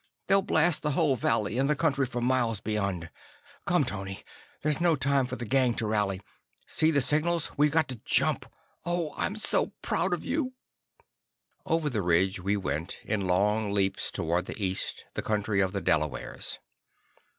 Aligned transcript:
They'll 0.25 0.41
blast 0.41 0.81
the 0.81 0.93
whole 0.97 1.15
valley 1.15 1.59
and 1.59 1.69
the 1.69 1.75
country 1.75 2.07
for 2.07 2.21
miles 2.21 2.59
beyond. 2.59 3.11
Come, 3.67 3.83
Tony. 3.83 4.23
There's 4.63 4.81
no 4.81 4.95
time 4.95 5.27
for 5.27 5.35
the 5.35 5.45
gang 5.45 5.75
to 5.75 5.85
rally. 5.85 6.21
See 6.65 6.89
the 6.89 7.01
signals. 7.01 7.51
We've 7.55 7.69
got 7.69 7.87
to 7.89 8.01
jump. 8.03 8.47
Oh, 8.83 9.13
I'm 9.15 9.35
so 9.35 9.73
proud 9.83 10.15
of 10.15 10.25
you!" 10.25 10.53
Over 11.67 11.87
the 11.87 12.01
ridge 12.01 12.39
we 12.39 12.57
went, 12.57 12.97
in 13.03 13.27
long 13.27 13.73
leaps 13.73 14.11
toward 14.11 14.47
the 14.47 14.59
east, 14.59 15.05
the 15.13 15.21
country 15.21 15.59
of 15.59 15.71
the 15.71 15.81
Delawares. 15.81 16.57